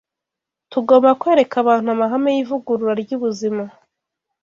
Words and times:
Tugomba 0.71 1.09
kwereka 1.19 1.55
abantu 1.63 1.87
amahame 1.95 2.29
y’ivugurura 2.35 2.93
ry’ubuzima, 3.01 3.63